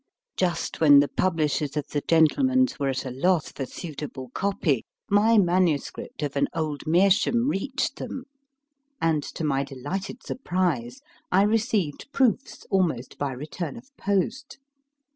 [0.35, 4.83] Just when the publishers of the Gentleman s were at a loss for suitable copy,
[5.11, 5.91] my MS.
[6.19, 8.23] of * An Old Meerschaum reached them,
[8.99, 11.01] and, to my delighted surprise,
[11.31, 14.57] I received proofs almost by return of post.